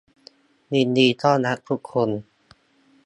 [0.75, 2.09] ยินดีต้อนรับทุกคน